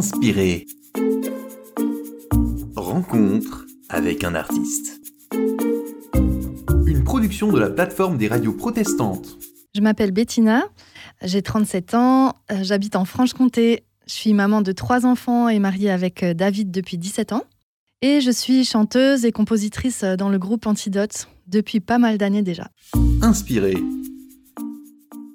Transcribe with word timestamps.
Inspiré. 0.00 0.66
Rencontre 2.74 3.66
avec 3.90 4.24
un 4.24 4.34
artiste. 4.34 4.98
Une 6.86 7.04
production 7.04 7.52
de 7.52 7.58
la 7.58 7.68
plateforme 7.68 8.16
des 8.16 8.26
radios 8.26 8.54
protestantes. 8.54 9.36
Je 9.74 9.82
m'appelle 9.82 10.12
Bettina, 10.12 10.64
j'ai 11.20 11.42
37 11.42 11.92
ans, 11.92 12.32
euh, 12.50 12.62
j'habite 12.62 12.96
en 12.96 13.04
Franche-Comté, 13.04 13.84
je 14.06 14.14
suis 14.14 14.32
maman 14.32 14.62
de 14.62 14.72
trois 14.72 15.04
enfants 15.04 15.50
et 15.50 15.58
mariée 15.58 15.90
avec 15.90 16.22
euh, 16.22 16.32
David 16.32 16.70
depuis 16.70 16.96
17 16.96 17.34
ans. 17.34 17.44
Et 18.00 18.22
je 18.22 18.30
suis 18.30 18.64
chanteuse 18.64 19.26
et 19.26 19.32
compositrice 19.32 20.02
euh, 20.02 20.16
dans 20.16 20.30
le 20.30 20.38
groupe 20.38 20.66
Antidote 20.66 21.28
depuis 21.46 21.80
pas 21.80 21.98
mal 21.98 22.16
d'années 22.16 22.40
déjà. 22.40 22.70
Inspiré. 23.20 23.74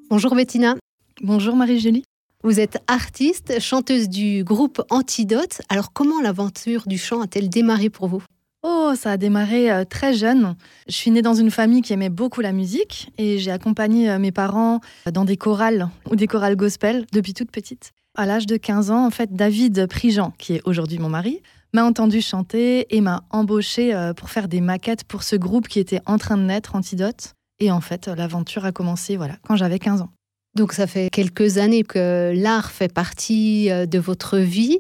Bonjour 0.09 0.33
Bettina. 0.33 0.75
Bonjour 1.21 1.55
Marie-Julie. 1.55 2.03
Vous 2.45 2.59
êtes 2.59 2.77
artiste, 2.85 3.59
chanteuse 3.59 4.07
du 4.07 4.43
groupe 4.43 4.79
Antidote. 4.91 5.63
Alors 5.67 5.91
comment 5.93 6.21
l'aventure 6.21 6.83
du 6.85 6.99
chant 6.99 7.21
a-t-elle 7.21 7.49
démarré 7.49 7.89
pour 7.89 8.07
vous? 8.07 8.21
Oh, 8.61 8.93
ça 8.95 9.13
a 9.13 9.17
démarré 9.17 9.71
euh, 9.71 9.83
très 9.83 10.13
jeune. 10.13 10.55
Je 10.87 10.93
suis 10.93 11.09
née 11.09 11.23
dans 11.23 11.33
une 11.33 11.49
famille 11.49 11.81
qui 11.81 11.91
aimait 11.91 12.09
beaucoup 12.09 12.41
la 12.41 12.51
musique 12.51 13.11
et 13.17 13.39
j'ai 13.39 13.49
accompagné 13.49 14.11
euh, 14.11 14.19
mes 14.19 14.31
parents 14.31 14.79
dans 15.11 15.25
des 15.25 15.37
chorales 15.37 15.89
ou 16.07 16.15
des 16.15 16.27
chorales 16.27 16.55
gospel 16.55 17.07
depuis 17.11 17.33
toute 17.33 17.49
petite. 17.49 17.93
À 18.15 18.27
l'âge 18.27 18.45
de 18.45 18.57
15 18.57 18.91
ans, 18.91 19.07
en 19.07 19.09
fait, 19.09 19.33
David 19.33 19.87
Prigent, 19.87 20.31
qui 20.37 20.53
est 20.53 20.61
aujourd'hui 20.65 20.99
mon 20.99 21.09
mari, 21.09 21.41
m'a 21.73 21.83
entendu 21.83 22.21
chanter 22.21 22.95
et 22.95 23.01
m'a 23.01 23.23
embauché 23.31 23.95
euh, 23.95 24.13
pour 24.13 24.29
faire 24.29 24.47
des 24.47 24.61
maquettes 24.61 25.03
pour 25.05 25.23
ce 25.23 25.35
groupe 25.35 25.67
qui 25.67 25.79
était 25.79 26.01
en 26.05 26.19
train 26.19 26.37
de 26.37 26.43
naître, 26.43 26.75
Antidote. 26.75 27.33
Et 27.59 27.71
en 27.71 27.81
fait, 27.81 28.07
l'aventure 28.07 28.65
a 28.65 28.71
commencé 28.71 29.17
voilà, 29.17 29.37
quand 29.47 29.55
j'avais 29.55 29.79
15 29.79 30.01
ans. 30.01 30.11
Donc 30.55 30.71
ça 30.71 30.87
fait 30.87 31.09
quelques 31.11 31.57
années 31.57 31.83
que 31.83 32.33
l'art 32.33 32.71
fait 32.71 32.91
partie 32.91 33.69
euh, 33.69 33.85
de 33.85 33.99
votre 33.99 34.37
vie. 34.37 34.79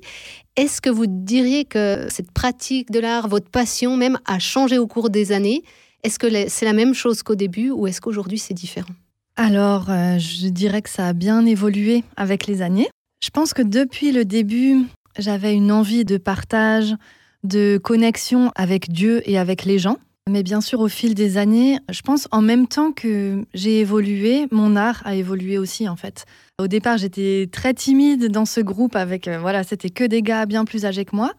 Est-ce 0.55 0.79
que 0.79 0.89
vous 0.89 1.05
diriez 1.05 1.65
que 1.65 2.07
cette 2.09 2.31
pratique 2.31 2.91
de 2.91 2.99
l'art, 2.99 3.27
votre 3.27 3.49
passion 3.49 3.97
même, 3.97 4.17
a 4.25 4.39
changé 4.39 4.77
au 4.77 4.87
cours 4.87 5.09
des 5.09 5.33
années? 5.33 5.63
Est-ce 6.03 6.17
que 6.17 6.27
c'est 6.47 6.65
la 6.65 6.73
même 6.73 6.93
chose 6.93 7.23
qu'au 7.23 7.35
début 7.35 7.71
ou 7.71 7.87
est-ce 7.87 7.99
qu'aujourd'hui 7.99 8.39
c'est 8.39 8.53
différent? 8.53 8.93
Alors, 9.35 9.89
euh, 9.89 10.17
je 10.17 10.47
dirais 10.47 10.81
que 10.81 10.89
ça 10.89 11.07
a 11.07 11.13
bien 11.13 11.45
évolué 11.45 12.05
avec 12.15 12.47
les 12.47 12.61
années. 12.61 12.87
Je 13.21 13.29
pense 13.31 13.53
que 13.53 13.61
depuis 13.61 14.13
le 14.13 14.23
début, 14.23 14.85
j'avais 15.17 15.53
une 15.53 15.73
envie 15.73 16.05
de 16.05 16.17
partage, 16.17 16.95
de 17.43 17.77
connexion 17.77 18.51
avec 18.55 18.89
Dieu 18.89 19.21
et 19.29 19.37
avec 19.37 19.65
les 19.65 19.77
gens. 19.77 19.97
Mais 20.27 20.41
bien 20.41 20.59
sûr, 20.59 20.79
au 20.79 20.87
fil 20.87 21.13
des 21.13 21.37
années, 21.37 21.77
je 21.91 22.01
pense 22.01 22.27
en 22.31 22.41
même 22.41 22.67
temps 22.67 22.91
que 22.91 23.45
j'ai 23.53 23.79
évolué, 23.81 24.47
mon 24.49 24.75
art 24.75 25.03
a 25.05 25.13
évolué 25.13 25.59
aussi 25.59 25.87
en 25.87 25.95
fait. 25.95 26.25
Au 26.57 26.65
départ, 26.65 26.97
j'étais 26.97 27.47
très 27.51 27.75
timide 27.75 28.31
dans 28.31 28.45
ce 28.45 28.59
groupe 28.59 28.95
avec, 28.95 29.27
euh, 29.27 29.37
voilà, 29.37 29.63
c'était 29.63 29.91
que 29.91 30.03
des 30.03 30.23
gars 30.23 30.47
bien 30.47 30.65
plus 30.65 30.83
âgés 30.85 31.05
que 31.05 31.15
moi. 31.15 31.33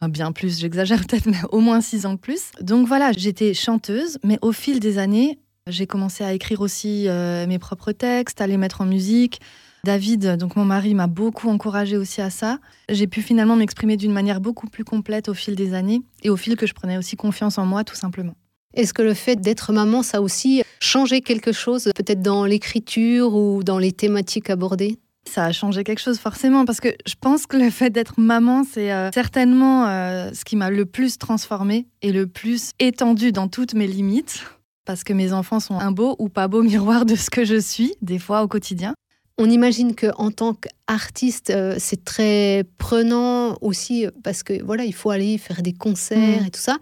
Enfin, 0.00 0.08
bien 0.08 0.32
plus, 0.32 0.58
j'exagère 0.58 0.98
peut-être, 1.06 1.26
mais 1.26 1.38
au 1.52 1.60
moins 1.60 1.80
six 1.80 2.04
ans 2.04 2.14
de 2.14 2.18
plus. 2.18 2.50
Donc 2.60 2.88
voilà, 2.88 3.12
j'étais 3.12 3.54
chanteuse, 3.54 4.18
mais 4.24 4.40
au 4.42 4.50
fil 4.50 4.80
des 4.80 4.98
années, 4.98 5.38
j'ai 5.68 5.86
commencé 5.86 6.24
à 6.24 6.32
écrire 6.32 6.62
aussi 6.62 7.06
euh, 7.06 7.46
mes 7.46 7.60
propres 7.60 7.92
textes, 7.92 8.40
à 8.40 8.48
les 8.48 8.56
mettre 8.56 8.80
en 8.80 8.86
musique. 8.86 9.40
David, 9.84 10.36
donc 10.36 10.54
mon 10.54 10.64
mari, 10.64 10.94
m'a 10.94 11.08
beaucoup 11.08 11.48
encouragé 11.48 11.96
aussi 11.96 12.20
à 12.20 12.30
ça. 12.30 12.60
J'ai 12.88 13.08
pu 13.08 13.20
finalement 13.20 13.56
m'exprimer 13.56 13.96
d'une 13.96 14.12
manière 14.12 14.40
beaucoup 14.40 14.68
plus 14.68 14.84
complète 14.84 15.28
au 15.28 15.34
fil 15.34 15.56
des 15.56 15.74
années 15.74 16.02
et 16.22 16.30
au 16.30 16.36
fil 16.36 16.54
que 16.54 16.68
je 16.68 16.72
prenais 16.72 16.98
aussi 16.98 17.16
confiance 17.16 17.58
en 17.58 17.66
moi, 17.66 17.82
tout 17.82 17.96
simplement. 17.96 18.34
Est-ce 18.74 18.94
que 18.94 19.02
le 19.02 19.12
fait 19.12 19.40
d'être 19.40 19.72
maman, 19.72 20.04
ça 20.04 20.18
a 20.18 20.20
aussi 20.20 20.62
changé 20.80 21.20
quelque 21.20 21.50
chose, 21.50 21.90
peut-être 21.96 22.22
dans 22.22 22.44
l'écriture 22.44 23.34
ou 23.34 23.64
dans 23.64 23.78
les 23.78 23.90
thématiques 23.90 24.50
abordées? 24.50 24.98
Ça 25.28 25.46
a 25.46 25.52
changé 25.52 25.82
quelque 25.82 26.00
chose 26.00 26.18
forcément 26.18 26.64
parce 26.64 26.80
que 26.80 26.88
je 27.04 27.14
pense 27.20 27.46
que 27.46 27.56
le 27.56 27.70
fait 27.70 27.90
d'être 27.90 28.20
maman, 28.20 28.62
c'est 28.62 28.92
euh, 28.92 29.10
certainement 29.12 29.88
euh, 29.88 30.30
ce 30.32 30.44
qui 30.44 30.54
m'a 30.54 30.70
le 30.70 30.86
plus 30.86 31.18
transformée 31.18 31.86
et 32.02 32.12
le 32.12 32.28
plus 32.28 32.70
étendue 32.78 33.32
dans 33.32 33.48
toutes 33.48 33.74
mes 33.74 33.88
limites. 33.88 34.44
Parce 34.84 35.02
que 35.04 35.12
mes 35.12 35.32
enfants 35.32 35.60
sont 35.60 35.78
un 35.78 35.92
beau 35.92 36.16
ou 36.18 36.28
pas 36.28 36.48
beau 36.48 36.62
miroir 36.62 37.04
de 37.04 37.14
ce 37.16 37.30
que 37.30 37.44
je 37.44 37.58
suis, 37.58 37.94
des 38.00 38.18
fois 38.18 38.42
au 38.42 38.48
quotidien. 38.48 38.94
On 39.38 39.48
imagine 39.50 39.94
qu'en 39.94 40.30
tant 40.30 40.54
qu'artiste, 40.54 41.50
euh, 41.50 41.76
c'est 41.78 42.04
très 42.04 42.64
prenant 42.78 43.56
aussi 43.60 44.06
parce 44.22 44.42
que 44.42 44.62
voilà, 44.62 44.84
il 44.84 44.94
faut 44.94 45.10
aller 45.10 45.38
faire 45.38 45.62
des 45.62 45.72
concerts 45.72 46.42
mmh. 46.42 46.46
et 46.46 46.50
tout 46.50 46.60
ça. 46.60 46.78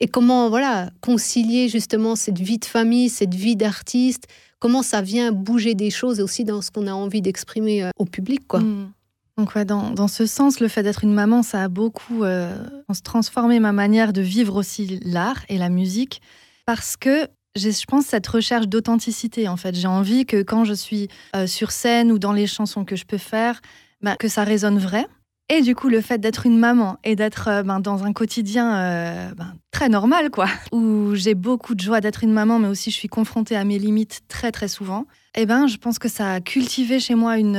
Et 0.00 0.06
comment 0.06 0.48
voilà 0.48 0.90
concilier 1.00 1.68
justement 1.68 2.14
cette 2.14 2.38
vie 2.38 2.58
de 2.58 2.64
famille, 2.64 3.08
cette 3.08 3.34
vie 3.34 3.56
d'artiste, 3.56 4.26
comment 4.60 4.82
ça 4.82 5.02
vient 5.02 5.32
bouger 5.32 5.74
des 5.74 5.90
choses 5.90 6.20
aussi 6.20 6.44
dans 6.44 6.62
ce 6.62 6.70
qu'on 6.70 6.86
a 6.86 6.92
envie 6.92 7.20
d'exprimer 7.20 7.84
euh, 7.84 7.90
au 7.98 8.04
public, 8.04 8.46
quoi. 8.46 8.60
Mmh. 8.60 8.92
Donc 9.36 9.54
ouais, 9.54 9.64
dans, 9.64 9.90
dans, 9.90 10.08
ce 10.08 10.26
sens, 10.26 10.58
le 10.58 10.66
fait 10.66 10.82
d'être 10.82 11.04
une 11.04 11.14
maman, 11.14 11.44
ça 11.44 11.62
a 11.62 11.68
beaucoup 11.68 12.24
euh, 12.24 12.56
transformé 13.04 13.60
ma 13.60 13.70
manière 13.70 14.12
de 14.12 14.20
vivre 14.20 14.56
aussi 14.56 14.98
l'art 15.04 15.44
et 15.48 15.58
la 15.58 15.68
musique, 15.68 16.20
parce 16.66 16.96
que 16.96 17.28
je 17.56 17.84
pense, 17.86 18.06
cette 18.06 18.26
recherche 18.26 18.68
d'authenticité. 18.68 19.48
En 19.48 19.56
fait, 19.56 19.74
j'ai 19.74 19.88
envie 19.88 20.26
que 20.26 20.42
quand 20.42 20.64
je 20.64 20.74
suis 20.74 21.08
euh, 21.34 21.46
sur 21.46 21.70
scène 21.70 22.12
ou 22.12 22.18
dans 22.18 22.32
les 22.32 22.46
chansons 22.46 22.84
que 22.84 22.96
je 22.96 23.04
peux 23.04 23.18
faire, 23.18 23.60
ben, 24.02 24.16
que 24.16 24.28
ça 24.28 24.44
résonne 24.44 24.78
vrai. 24.78 25.06
Et 25.50 25.62
du 25.62 25.74
coup, 25.74 25.88
le 25.88 26.02
fait 26.02 26.18
d'être 26.18 26.44
une 26.44 26.58
maman 26.58 26.98
et 27.04 27.16
d'être 27.16 27.48
euh, 27.48 27.62
ben, 27.62 27.80
dans 27.80 28.04
un 28.04 28.12
quotidien 28.12 28.76
euh, 28.76 29.34
ben, 29.34 29.54
très 29.70 29.88
normal, 29.88 30.30
quoi, 30.30 30.46
où 30.72 31.14
j'ai 31.14 31.34
beaucoup 31.34 31.74
de 31.74 31.80
joie 31.80 32.00
d'être 32.00 32.22
une 32.22 32.32
maman, 32.32 32.58
mais 32.58 32.68
aussi 32.68 32.90
je 32.90 32.96
suis 32.96 33.08
confrontée 33.08 33.56
à 33.56 33.64
mes 33.64 33.78
limites 33.78 34.20
très 34.28 34.52
très 34.52 34.68
souvent. 34.68 35.06
Eh 35.34 35.46
ben, 35.46 35.66
je 35.66 35.78
pense 35.78 35.98
que 35.98 36.08
ça 36.08 36.34
a 36.34 36.40
cultivé 36.40 37.00
chez 37.00 37.14
moi 37.14 37.38
une, 37.38 37.56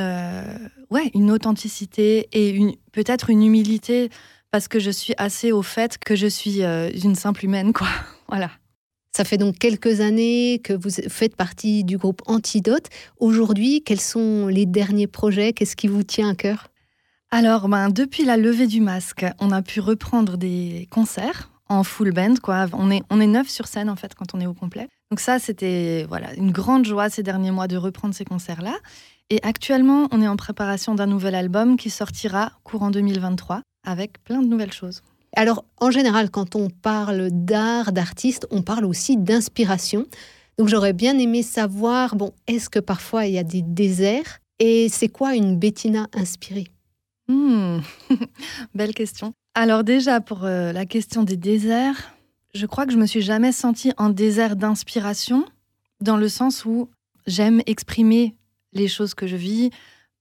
ouais, 0.91 1.11
une 1.13 1.31
authenticité 1.31 2.27
et 2.33 2.77
peut-être 2.91 3.29
une 3.29 3.43
humilité 3.43 4.09
parce 4.51 4.67
que 4.67 4.79
je 4.79 4.91
suis 4.91 5.13
assez 5.17 5.51
au 5.51 5.61
fait 5.61 5.97
que 5.97 6.15
je 6.15 6.27
suis 6.27 6.61
une 6.61 7.15
simple 7.15 7.45
humaine, 7.45 7.73
quoi. 7.73 7.87
Voilà. 8.27 8.51
Ça 9.19 9.25
fait 9.25 9.37
donc 9.37 9.57
quelques 9.57 9.99
années 9.99 10.61
que 10.63 10.71
vous 10.71 10.91
faites 11.09 11.35
partie 11.35 11.83
du 11.83 11.97
groupe 11.97 12.21
Antidote. 12.25 12.87
Aujourd'hui, 13.17 13.83
quels 13.83 13.99
sont 13.99 14.47
les 14.47 14.65
derniers 14.65 15.07
projets? 15.07 15.51
Qu'est-ce 15.51 15.75
qui 15.75 15.89
vous 15.89 16.03
tient 16.03 16.29
à 16.29 16.35
cœur? 16.35 16.69
Alors, 17.29 17.67
ben, 17.67 17.89
depuis 17.89 18.23
la 18.23 18.37
levée 18.37 18.65
du 18.65 18.79
masque, 18.79 19.25
on 19.39 19.51
a 19.51 19.61
pu 19.61 19.81
reprendre 19.81 20.37
des 20.37 20.87
concerts 20.89 21.51
en 21.67 21.83
full 21.83 22.13
band. 22.13 22.35
Quoi. 22.41 22.67
On, 22.71 22.89
est, 22.91 23.03
on 23.09 23.19
est 23.19 23.27
neuf 23.27 23.49
sur 23.49 23.67
scène, 23.67 23.89
en 23.89 23.97
fait, 23.97 24.15
quand 24.15 24.33
on 24.33 24.39
est 24.39 24.47
au 24.47 24.53
complet. 24.53 24.87
Donc 25.11 25.19
ça, 25.19 25.37
c'était 25.37 26.05
voilà, 26.07 26.33
une 26.35 26.53
grande 26.53 26.85
joie 26.85 27.09
ces 27.09 27.21
derniers 27.21 27.51
mois 27.51 27.67
de 27.67 27.75
reprendre 27.75 28.15
ces 28.15 28.23
concerts-là. 28.23 28.77
Et 29.29 29.43
actuellement, 29.43 30.07
on 30.11 30.21
est 30.21 30.29
en 30.29 30.37
préparation 30.37 30.95
d'un 30.95 31.07
nouvel 31.07 31.35
album 31.35 31.75
qui 31.75 31.89
sortira 31.89 32.53
courant 32.63 32.89
2023 32.89 33.63
avec 33.85 34.23
plein 34.23 34.41
de 34.41 34.47
nouvelles 34.47 34.71
choses. 34.71 35.01
Alors, 35.35 35.65
en 35.77 35.91
général, 35.91 36.29
quand 36.29 36.55
on 36.55 36.69
parle 36.69 37.29
d'art, 37.31 37.91
d'artiste, 37.91 38.47
on 38.51 38.61
parle 38.61 38.85
aussi 38.85 39.17
d'inspiration. 39.17 40.05
Donc, 40.57 40.67
j'aurais 40.67 40.93
bien 40.93 41.17
aimé 41.17 41.43
savoir, 41.43 42.15
bon, 42.15 42.33
est-ce 42.47 42.69
que 42.69 42.79
parfois 42.79 43.25
il 43.25 43.33
y 43.33 43.37
a 43.37 43.43
des 43.43 43.61
déserts 43.61 44.39
Et 44.59 44.89
c'est 44.89 45.07
quoi 45.07 45.35
une 45.35 45.57
Bettina 45.57 46.07
inspirée? 46.13 46.67
Hmm. 47.27 47.79
Belle 48.75 48.93
question. 48.93 49.33
Alors 49.53 49.83
déjà, 49.83 50.19
pour 50.19 50.45
euh, 50.45 50.71
la 50.71 50.85
question 50.85 51.23
des 51.23 51.37
déserts, 51.37 52.13
je 52.53 52.65
crois 52.65 52.85
que 52.85 52.91
je 52.91 52.97
me 52.97 53.05
suis 53.05 53.21
jamais 53.21 53.51
sentie 53.51 53.93
en 53.97 54.09
désert 54.09 54.55
d'inspiration, 54.55 55.45
dans 56.01 56.17
le 56.17 56.29
sens 56.29 56.65
où 56.65 56.89
j'aime 57.27 57.61
exprimer 57.65 58.35
les 58.73 58.87
choses 58.87 59.13
que 59.13 59.27
je 59.27 59.35
vis 59.35 59.69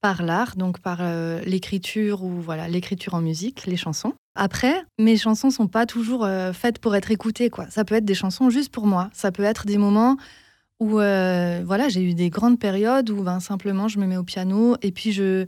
par 0.01 0.23
l'art, 0.23 0.57
donc 0.57 0.79
par 0.81 0.99
euh, 1.01 1.41
l'écriture 1.45 2.23
ou 2.23 2.41
voilà 2.41 2.69
l'écriture 2.69 3.15
en 3.15 3.21
musique, 3.21 3.67
les 3.67 3.77
chansons. 3.77 4.15
Après, 4.35 4.85
mes 4.99 5.17
chansons 5.17 5.51
sont 5.51 5.67
pas 5.67 5.87
toujours 5.87 6.25
euh, 6.25 6.53
faites 6.53 6.79
pour 6.79 6.95
être 6.95 7.11
écoutées. 7.11 7.51
Quoi. 7.51 7.67
Ça 7.71 7.85
peut 7.85 7.97
être 7.97 8.05
des 8.05 8.15
chansons 8.15 8.51
juste 8.51 8.73
pour 8.73 8.87
moi. 8.87 9.11
Ça 9.13 9.33
peut 9.33 9.43
être 9.43 9.67
des 9.67 9.79
moments 9.79 10.17
où 10.79 11.01
euh, 11.01 11.63
voilà, 11.67 11.89
j'ai 11.89 12.03
eu 12.03 12.15
des 12.15 12.31
grandes 12.31 12.59
périodes 12.59 13.11
où 13.11 13.23
ben, 13.23 13.41
simplement 13.41 13.89
je 13.89 13.99
me 13.99 14.07
mets 14.07 14.17
au 14.17 14.23
piano 14.23 14.77
et 14.83 14.93
puis 14.93 15.11
je, 15.11 15.47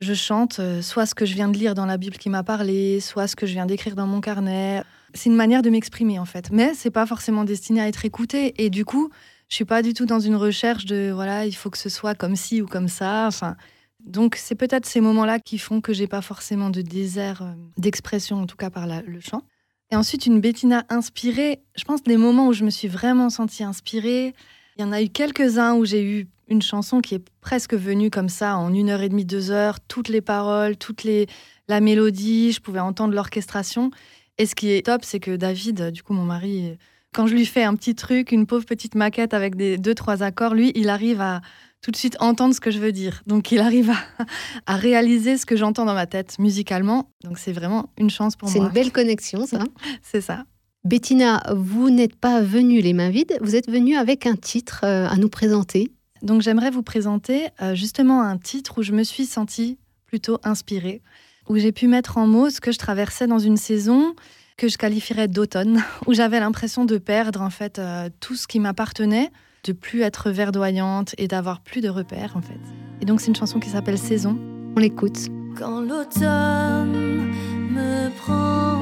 je 0.00 0.14
chante 0.14 0.60
soit 0.80 1.06
ce 1.06 1.14
que 1.14 1.24
je 1.24 1.34
viens 1.34 1.48
de 1.48 1.56
lire 1.56 1.74
dans 1.74 1.86
la 1.86 1.98
Bible 1.98 2.16
qui 2.16 2.30
m'a 2.30 2.42
parlé, 2.42 2.98
soit 2.98 3.28
ce 3.28 3.36
que 3.36 3.46
je 3.46 3.52
viens 3.52 3.66
d'écrire 3.66 3.94
dans 3.94 4.08
mon 4.08 4.20
carnet. 4.20 4.82
C'est 5.14 5.30
une 5.30 5.36
manière 5.36 5.62
de 5.62 5.70
m'exprimer 5.70 6.18
en 6.18 6.24
fait. 6.24 6.50
Mais 6.50 6.74
c'est 6.74 6.90
pas 6.90 7.06
forcément 7.06 7.44
destiné 7.44 7.80
à 7.80 7.86
être 7.86 8.04
écouté. 8.04 8.54
Et 8.60 8.70
du 8.70 8.84
coup, 8.84 9.10
je 9.48 9.54
suis 9.54 9.64
pas 9.64 9.82
du 9.82 9.94
tout 9.94 10.06
dans 10.06 10.18
une 10.18 10.34
recherche 10.34 10.86
de 10.86 11.12
voilà, 11.14 11.46
il 11.46 11.52
faut 11.52 11.70
que 11.70 11.78
ce 11.78 11.88
soit 11.88 12.16
comme 12.16 12.34
ci 12.34 12.60
ou 12.60 12.66
comme 12.66 12.88
ça. 12.88 13.26
Enfin, 13.28 13.56
donc 14.04 14.36
c'est 14.36 14.54
peut-être 14.54 14.86
ces 14.86 15.00
moments-là 15.00 15.38
qui 15.38 15.58
font 15.58 15.80
que 15.80 15.92
j'ai 15.92 16.06
pas 16.06 16.22
forcément 16.22 16.70
de 16.70 16.82
désert 16.82 17.42
euh, 17.42 17.52
d'expression, 17.78 18.42
en 18.42 18.46
tout 18.46 18.56
cas 18.56 18.70
par 18.70 18.86
le 18.86 19.20
chant. 19.20 19.42
Et 19.90 19.96
ensuite, 19.96 20.26
une 20.26 20.40
Bettina 20.40 20.84
inspirée, 20.88 21.60
je 21.76 21.84
pense 21.84 22.00
les 22.06 22.16
moments 22.16 22.48
où 22.48 22.52
je 22.52 22.64
me 22.64 22.70
suis 22.70 22.88
vraiment 22.88 23.28
sentie 23.28 23.62
inspirée, 23.62 24.34
il 24.76 24.82
y 24.82 24.84
en 24.84 24.92
a 24.92 25.02
eu 25.02 25.08
quelques-uns 25.08 25.74
où 25.74 25.84
j'ai 25.84 26.02
eu 26.02 26.28
une 26.48 26.62
chanson 26.62 27.00
qui 27.00 27.14
est 27.14 27.24
presque 27.40 27.74
venue 27.74 28.10
comme 28.10 28.28
ça 28.28 28.56
en 28.56 28.72
une 28.72 28.88
heure 28.88 29.02
et 29.02 29.08
demie, 29.08 29.26
deux 29.26 29.50
heures, 29.50 29.80
toutes 29.80 30.08
les 30.08 30.20
paroles, 30.20 30.76
toutes 30.76 31.04
les 31.04 31.26
la 31.68 31.80
mélodie, 31.80 32.52
je 32.52 32.60
pouvais 32.60 32.80
entendre 32.80 33.14
l'orchestration. 33.14 33.90
Et 34.38 34.46
ce 34.46 34.54
qui 34.54 34.70
est 34.70 34.86
top, 34.86 35.04
c'est 35.04 35.20
que 35.20 35.36
David, 35.36 35.90
du 35.90 36.02
coup 36.02 36.12
mon 36.14 36.24
mari, 36.24 36.76
quand 37.14 37.26
je 37.26 37.34
lui 37.34 37.46
fais 37.46 37.62
un 37.62 37.74
petit 37.74 37.94
truc, 37.94 38.32
une 38.32 38.46
pauvre 38.46 38.64
petite 38.64 38.94
maquette 38.94 39.34
avec 39.34 39.56
des 39.56 39.76
deux 39.76 39.94
trois 39.94 40.22
accords, 40.22 40.54
lui, 40.54 40.72
il 40.74 40.88
arrive 40.88 41.20
à 41.20 41.42
tout 41.82 41.90
de 41.90 41.96
suite 41.96 42.16
entendre 42.20 42.54
ce 42.54 42.60
que 42.60 42.70
je 42.70 42.78
veux 42.78 42.92
dire. 42.92 43.22
Donc 43.26 43.52
il 43.52 43.58
arrive 43.58 43.90
à, 43.90 44.24
à 44.66 44.76
réaliser 44.76 45.36
ce 45.36 45.44
que 45.44 45.56
j'entends 45.56 45.84
dans 45.84 45.94
ma 45.94 46.06
tête 46.06 46.38
musicalement. 46.38 47.10
Donc 47.24 47.38
c'est 47.38 47.52
vraiment 47.52 47.90
une 47.98 48.08
chance 48.08 48.36
pour 48.36 48.48
moi. 48.48 48.52
C'est 48.52 48.64
une 48.64 48.72
belle 48.72 48.92
connexion, 48.92 49.46
ça. 49.46 49.64
c'est 50.02 50.20
ça. 50.20 50.44
Bettina, 50.84 51.42
vous 51.54 51.90
n'êtes 51.90 52.16
pas 52.16 52.40
venue 52.40 52.80
les 52.80 52.92
mains 52.92 53.10
vides, 53.10 53.38
vous 53.40 53.54
êtes 53.54 53.70
venue 53.70 53.96
avec 53.96 54.26
un 54.26 54.34
titre 54.34 54.80
euh, 54.84 55.06
à 55.08 55.16
nous 55.16 55.28
présenter. 55.28 55.92
Donc 56.22 56.42
j'aimerais 56.42 56.70
vous 56.70 56.82
présenter 56.82 57.48
euh, 57.60 57.74
justement 57.74 58.22
un 58.22 58.36
titre 58.36 58.78
où 58.78 58.82
je 58.82 58.92
me 58.92 59.04
suis 59.04 59.26
sentie 59.26 59.78
plutôt 60.06 60.38
inspirée, 60.42 61.02
où 61.48 61.56
j'ai 61.56 61.72
pu 61.72 61.86
mettre 61.86 62.18
en 62.18 62.26
mots 62.26 62.50
ce 62.50 62.60
que 62.60 62.72
je 62.72 62.78
traversais 62.78 63.26
dans 63.26 63.38
une 63.38 63.56
saison 63.56 64.14
que 64.56 64.68
je 64.68 64.76
qualifierais 64.76 65.28
d'automne, 65.28 65.82
où 66.06 66.14
j'avais 66.14 66.40
l'impression 66.40 66.84
de 66.84 66.98
perdre 66.98 67.42
en 67.42 67.50
fait 67.50 67.78
euh, 67.78 68.08
tout 68.20 68.36
ce 68.36 68.46
qui 68.46 68.60
m'appartenait, 68.60 69.30
de 69.64 69.72
plus 69.72 70.02
être 70.02 70.30
verdoyante 70.30 71.14
et 71.18 71.28
d'avoir 71.28 71.60
plus 71.60 71.80
de 71.80 71.88
repères 71.88 72.36
en 72.36 72.40
fait. 72.40 72.60
Et 73.00 73.04
donc 73.04 73.20
c'est 73.20 73.28
une 73.28 73.36
chanson 73.36 73.60
qui 73.60 73.68
s'appelle 73.68 73.98
Saison. 73.98 74.38
On 74.76 74.80
l'écoute. 74.80 75.28
Quand 75.56 75.80
l'automne 75.80 77.30
me 77.70 78.08
prend, 78.18 78.80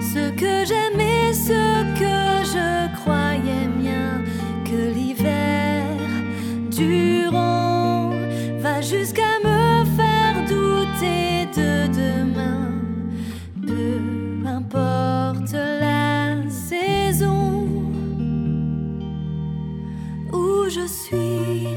ce 0.00 0.30
que 0.30 0.64
j'aimais, 0.66 0.85
je 20.76 20.86
suis, 20.86 21.68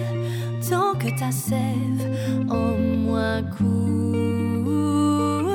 tant 0.70 0.94
que 0.94 1.10
ta 1.18 1.32
sève 1.32 2.04
en 2.50 2.78
moi 3.06 3.42
coule. 3.58 5.48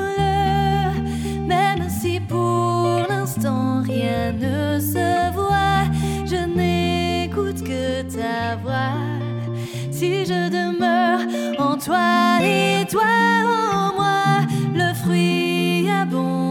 Même 1.45 1.87
si 1.89 2.19
pour 2.19 3.05
l'instant 3.07 3.83
rien 3.83 4.31
ne 4.33 4.79
se 4.79 5.31
voit, 5.33 5.85
je 6.25 6.41
n'écoute 6.57 7.61
que 7.63 8.01
ta 8.15 8.55
voix. 8.63 8.97
Si 9.91 10.25
je 10.25 10.49
demeure 10.49 11.21
en 11.59 11.77
toi 11.77 12.39
et 12.41 12.85
toi 12.89 13.13
en 13.73 13.93
moi, 13.95 14.39
le 14.73 14.93
fruit 14.95 15.87
abondera. 15.89 16.44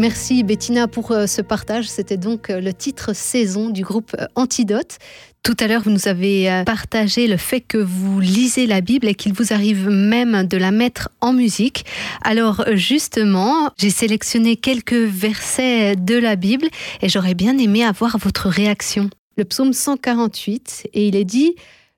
Merci 0.00 0.44
Bettina 0.44 0.88
pour 0.88 1.10
euh, 1.10 1.26
ce 1.26 1.42
partage. 1.42 1.86
C'était 1.86 2.16
donc 2.16 2.48
euh, 2.48 2.62
le 2.62 2.72
titre 2.72 3.14
Saison 3.14 3.68
du 3.68 3.82
groupe 3.82 4.16
euh, 4.18 4.24
Antidote. 4.34 4.96
Tout 5.42 5.54
à 5.60 5.66
l'heure, 5.66 5.82
vous 5.82 5.90
nous 5.90 6.08
avez 6.08 6.62
partagé 6.64 7.26
le 7.26 7.36
fait 7.36 7.60
que 7.60 7.76
vous 7.76 8.18
lisez 8.18 8.66
la 8.66 8.80
Bible 8.80 9.08
et 9.08 9.14
qu'il 9.14 9.34
vous 9.34 9.52
arrive 9.52 9.90
même 9.90 10.46
de 10.46 10.56
la 10.56 10.70
mettre 10.70 11.10
en 11.20 11.34
musique. 11.34 11.84
Alors 12.22 12.64
justement, 12.72 13.70
j'ai 13.78 13.90
sélectionné 13.90 14.56
quelques 14.56 14.92
versets 14.92 15.96
de 15.96 16.16
la 16.16 16.36
Bible 16.36 16.66
et 17.02 17.10
j'aurais 17.10 17.34
bien 17.34 17.56
aimé 17.58 17.84
avoir 17.84 18.16
votre 18.18 18.48
réaction. 18.48 19.10
Le 19.36 19.44
psaume 19.44 19.72
148 19.74 20.88
et 20.92 21.08
il 21.08 21.16
est 21.16 21.24
dit 21.24 21.54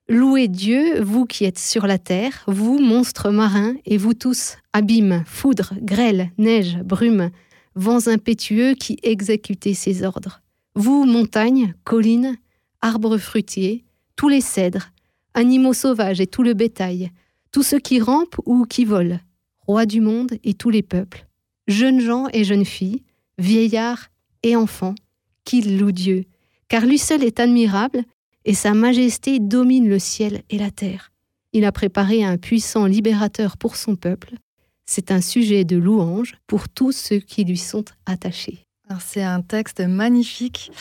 Louez 0.09 0.49
Dieu, 0.49 1.01
vous 1.01 1.25
qui 1.25 1.43
êtes 1.43 1.59
sur 1.59 1.87
la 1.87 1.97
terre, 1.97 2.43
vous 2.47 2.79
monstres 2.79 3.29
marins, 3.29 3.75
et 3.85 3.97
vous 3.97 4.13
tous, 4.13 4.57
abîmes, 4.73 5.23
foudre, 5.25 5.73
grêle, 5.81 6.31
neige, 6.37 6.77
brume, 6.83 7.29
vents 7.75 8.07
impétueux 8.07 8.73
qui 8.73 8.97
exécutez 9.03 9.73
ses 9.73 10.03
ordres. 10.03 10.41
Vous, 10.75 11.05
montagnes, 11.05 11.73
collines, 11.83 12.37
arbres 12.81 13.17
fruitiers, 13.17 13.85
tous 14.15 14.29
les 14.29 14.41
cèdres, 14.41 14.91
animaux 15.33 15.73
sauvages 15.73 16.21
et 16.21 16.27
tout 16.27 16.43
le 16.43 16.53
bétail, 16.53 17.11
tous 17.51 17.63
ceux 17.63 17.79
qui 17.79 17.99
rampent 17.99 18.39
ou 18.45 18.65
qui 18.65 18.85
volent, 18.85 19.19
rois 19.61 19.85
du 19.85 20.01
monde 20.01 20.33
et 20.43 20.53
tous 20.53 20.69
les 20.69 20.81
peuples, 20.81 21.27
jeunes 21.67 21.99
gens 21.99 22.27
et 22.33 22.43
jeunes 22.43 22.65
filles, 22.65 23.03
vieillards 23.37 24.09
et 24.43 24.55
enfants, 24.55 24.95
qu'ils 25.45 25.77
louent 25.77 25.91
Dieu, 25.91 26.25
car 26.67 26.85
lui 26.85 26.97
seul 26.97 27.23
est 27.23 27.39
admirable 27.39 28.03
et 28.45 28.53
sa 28.53 28.73
majesté 28.73 29.39
domine 29.39 29.87
le 29.87 29.99
ciel 29.99 30.43
et 30.49 30.57
la 30.57 30.71
terre. 30.71 31.11
Il 31.53 31.65
a 31.65 31.71
préparé 31.71 32.23
un 32.23 32.37
puissant 32.37 32.85
libérateur 32.85 33.57
pour 33.57 33.75
son 33.75 33.95
peuple. 33.95 34.35
C'est 34.85 35.11
un 35.11 35.21
sujet 35.21 35.63
de 35.63 35.77
louange 35.77 36.35
pour 36.47 36.69
tous 36.69 36.91
ceux 36.91 37.19
qui 37.19 37.43
lui 37.43 37.57
sont 37.57 37.85
attachés. 38.05 38.65
C'est 38.99 39.23
un 39.23 39.41
texte 39.41 39.79
magnifique. 39.79 40.71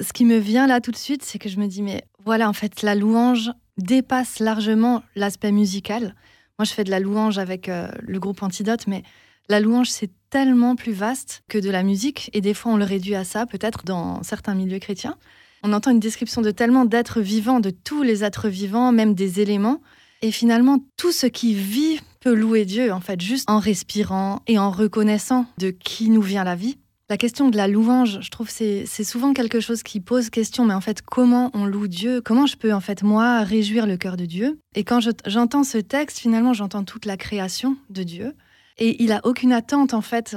Ce 0.00 0.12
qui 0.12 0.24
me 0.24 0.38
vient 0.38 0.66
là 0.66 0.80
tout 0.80 0.90
de 0.90 0.96
suite, 0.96 1.24
c'est 1.24 1.38
que 1.38 1.48
je 1.48 1.58
me 1.58 1.66
dis, 1.66 1.82
mais 1.82 2.04
voilà, 2.24 2.48
en 2.48 2.52
fait, 2.52 2.82
la 2.82 2.94
louange 2.94 3.50
dépasse 3.78 4.40
largement 4.40 5.02
l'aspect 5.14 5.52
musical. 5.52 6.14
Moi, 6.58 6.64
je 6.64 6.72
fais 6.72 6.84
de 6.84 6.90
la 6.90 7.00
louange 7.00 7.38
avec 7.38 7.68
euh, 7.68 7.88
le 8.00 8.18
groupe 8.18 8.42
Antidote, 8.42 8.86
mais 8.86 9.02
la 9.48 9.60
louange, 9.60 9.88
c'est 9.88 10.10
tellement 10.30 10.76
plus 10.76 10.92
vaste 10.92 11.42
que 11.48 11.58
de 11.58 11.70
la 11.70 11.82
musique. 11.82 12.30
Et 12.32 12.40
des 12.40 12.54
fois, 12.54 12.72
on 12.72 12.76
le 12.76 12.84
réduit 12.84 13.14
à 13.14 13.24
ça, 13.24 13.46
peut-être 13.46 13.84
dans 13.84 14.22
certains 14.22 14.54
milieux 14.54 14.80
chrétiens. 14.80 15.16
On 15.62 15.72
entend 15.72 15.90
une 15.90 16.00
description 16.00 16.42
de 16.42 16.50
tellement 16.50 16.84
d'êtres 16.84 17.20
vivants, 17.20 17.60
de 17.60 17.70
tous 17.70 18.02
les 18.02 18.24
êtres 18.24 18.48
vivants, 18.48 18.92
même 18.92 19.14
des 19.14 19.40
éléments. 19.40 19.80
Et 20.22 20.32
finalement, 20.32 20.78
tout 20.96 21.12
ce 21.12 21.26
qui 21.26 21.54
vit 21.54 22.00
peut 22.20 22.34
louer 22.34 22.64
Dieu, 22.64 22.92
en 22.92 23.00
fait, 23.00 23.20
juste 23.20 23.48
en 23.48 23.58
respirant 23.60 24.40
et 24.46 24.58
en 24.58 24.70
reconnaissant 24.70 25.46
de 25.58 25.70
qui 25.70 26.10
nous 26.10 26.22
vient 26.22 26.44
la 26.44 26.56
vie. 26.56 26.78
La 27.10 27.16
question 27.16 27.48
de 27.48 27.56
la 27.56 27.68
louange, 27.68 28.18
je 28.20 28.30
trouve 28.30 28.50
c'est 28.50 28.84
souvent 29.04 29.32
quelque 29.32 29.60
chose 29.60 29.82
qui 29.82 30.00
pose 30.00 30.28
question, 30.28 30.66
mais 30.66 30.74
en 30.74 30.80
fait, 30.82 31.00
comment 31.00 31.50
on 31.54 31.64
loue 31.64 31.88
Dieu? 31.88 32.20
Comment 32.20 32.44
je 32.46 32.56
peux, 32.56 32.74
en 32.74 32.80
fait, 32.80 33.02
moi, 33.02 33.42
réjouir 33.44 33.86
le 33.86 33.96
cœur 33.96 34.16
de 34.18 34.26
Dieu? 34.26 34.58
Et 34.74 34.84
quand 34.84 35.00
je- 35.00 35.10
j'entends 35.24 35.64
ce 35.64 35.78
texte, 35.78 36.18
finalement, 36.18 36.52
j'entends 36.52 36.84
toute 36.84 37.06
la 37.06 37.16
création 37.16 37.76
de 37.88 38.02
Dieu. 38.02 38.34
Et 38.80 39.02
il 39.02 39.10
a 39.12 39.20
aucune 39.24 39.52
attente, 39.52 39.94
en 39.94 40.02
fait. 40.02 40.36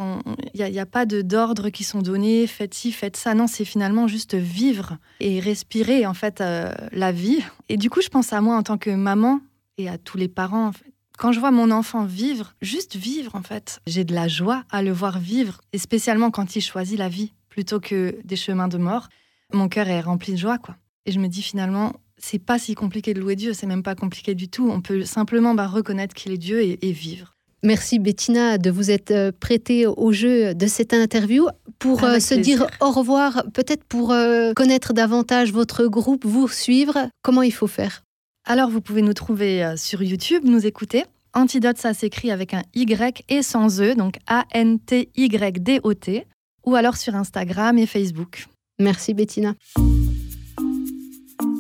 Il 0.54 0.64
n'y 0.66 0.80
a, 0.80 0.82
a 0.82 0.86
pas 0.86 1.06
d'ordre 1.06 1.70
qui 1.70 1.84
sont 1.84 2.02
donnés, 2.02 2.48
faites 2.48 2.74
ci, 2.74 2.92
faites 2.92 3.18
ça. 3.18 3.34
Non, 3.36 3.48
c'est 3.48 3.66
finalement 3.66 4.08
juste 4.08 4.34
vivre 4.36 4.98
et 5.20 5.40
respirer, 5.42 6.06
en 6.06 6.14
fait, 6.14 6.40
euh, 6.42 6.72
la 6.94 7.12
vie. 7.12 7.40
Et 7.70 7.78
du 7.78 7.90
coup, 7.90 8.02
je 8.02 8.08
pense 8.10 8.32
à 8.32 8.40
moi 8.42 8.56
en 8.56 8.64
tant 8.64 8.78
que 8.78 8.90
maman 8.92 9.42
et 9.82 9.90
à 9.90 9.98
tous 9.98 10.18
les 10.18 10.28
parents. 10.28 10.68
en 10.68 10.72
fait. 10.72 10.86
Quand 11.18 11.32
je 11.32 11.40
vois 11.40 11.52
mon 11.52 11.70
enfant 11.72 12.06
vivre, 12.06 12.56
juste 12.62 12.96
vivre, 12.96 13.36
en 13.36 13.44
fait, 13.44 13.80
j'ai 13.86 14.04
de 14.04 14.14
la 14.16 14.28
joie 14.28 14.64
à 14.72 14.82
le 14.82 14.92
voir 14.92 15.20
vivre. 15.20 15.62
Et 15.74 15.78
spécialement 15.78 16.32
quand 16.32 16.56
il 16.56 16.62
choisit 16.62 16.98
la 16.98 17.10
vie 17.10 17.34
plutôt 17.50 17.80
que 17.80 18.18
des 18.24 18.36
chemins 18.36 18.68
de 18.68 18.78
mort. 18.78 19.10
Mon 19.54 19.68
cœur 19.68 19.88
est 19.88 20.02
rempli 20.02 20.34
de 20.34 20.38
joie, 20.38 20.58
quoi. 20.58 20.78
Et 21.06 21.12
je 21.12 21.20
me 21.20 21.28
dis 21.28 21.42
finalement, 21.42 21.94
c'est 22.18 22.40
pas 22.40 22.58
si 22.58 22.76
compliqué 22.76 23.14
de 23.14 23.20
louer 23.20 23.36
Dieu, 23.36 23.54
c'est 23.54 23.68
même 23.68 23.84
pas 23.84 23.96
compliqué 23.96 24.36
du 24.36 24.48
tout. 24.48 24.70
On 24.70 24.82
peut 24.82 25.04
simplement 25.04 25.54
bah, 25.54 25.68
reconnaître 25.68 26.16
qu'il 26.16 26.32
est 26.32 26.38
Dieu 26.38 26.62
et, 26.62 26.80
et 26.88 26.92
vivre. 26.92 27.36
Merci 27.64 28.00
Bettina 28.00 28.58
de 28.58 28.72
vous 28.72 28.90
être 28.90 29.12
euh, 29.12 29.32
prêtée 29.38 29.86
au 29.86 30.12
jeu 30.12 30.56
de 30.56 30.66
cette 30.66 30.94
interview. 30.94 31.48
Pour 31.78 32.04
euh, 32.04 32.12
Avec 32.12 32.22
se 32.22 32.34
plaisir. 32.34 32.58
dire 32.58 32.68
au 32.80 32.92
revoir, 32.92 33.44
peut-être 33.54 33.84
pour 33.84 34.12
euh, 34.12 34.54
connaître 34.54 34.94
davantage 34.94 35.52
votre 35.52 35.86
groupe, 35.86 36.26
vous 36.26 36.48
suivre, 36.48 37.10
comment 37.22 37.44
il 37.44 37.54
faut 37.54 37.68
faire? 37.68 38.04
Alors 38.46 38.70
vous 38.70 38.82
pouvez 38.82 39.02
nous 39.02 39.14
trouver 39.14 39.64
euh, 39.64 39.78
sur 39.78 40.02
YouTube, 40.02 40.44
nous 40.46 40.66
écouter. 40.66 41.06
Antidote, 41.34 41.78
ça 41.78 41.94
s'écrit 41.94 42.32
avec 42.32 42.54
un 42.54 42.64
Y 42.74 43.24
et 43.30 43.44
sans 43.44 43.80
E, 43.82 43.96
donc 43.96 44.18
A-N-T-Y-D-O-T. 44.28 46.26
Ou 46.66 46.76
alors 46.76 46.98
sur 46.98 47.16
Instagram 47.16 47.78
et 47.78 47.86
Facebook. 47.86 48.48
Merci 48.80 49.14
Bettina. 49.14 49.54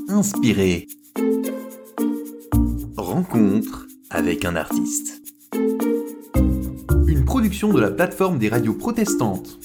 Inspiré. 0.10 0.88
Rencontre 2.98 3.88
avec 4.10 4.44
un 4.46 4.56
artiste. 4.56 5.22
Une 7.08 7.24
production 7.26 7.72
de 7.72 7.80
la 7.80 7.92
plateforme 7.92 8.38
des 8.38 8.50
radios 8.50 8.74
protestantes. 8.74 9.58